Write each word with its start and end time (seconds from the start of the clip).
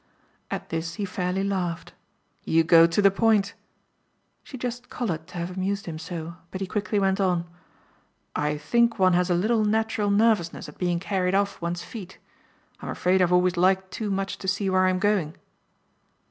At 0.49 0.69
this 0.69 0.95
he 0.95 1.05
fairly 1.05 1.43
laughed. 1.43 1.93
"You 2.43 2.63
go 2.63 2.87
to 2.87 3.01
the 3.03 3.11
point!" 3.11 3.53
She 4.41 4.57
just 4.57 4.89
coloured 4.89 5.27
to 5.27 5.37
have 5.37 5.51
amused 5.55 5.85
him 5.85 5.99
so, 5.99 6.37
but 6.49 6.59
he 6.59 6.65
quickly 6.65 6.97
went 6.97 7.21
on: 7.21 7.47
"I 8.35 8.57
think 8.57 8.97
one 8.97 9.13
has 9.13 9.29
a 9.29 9.35
little 9.35 9.63
natural 9.63 10.09
nervousness 10.09 10.67
at 10.67 10.79
being 10.79 10.99
carried 10.99 11.35
off 11.35 11.61
one's 11.61 11.83
feet. 11.83 12.17
I'm 12.81 12.89
afraid 12.89 13.21
I've 13.21 13.31
always 13.31 13.57
liked 13.57 13.91
too 13.91 14.09
much 14.09 14.39
to 14.39 14.47
see 14.47 14.71
where 14.71 14.87
I'm 14.87 14.97
going." 14.97 15.37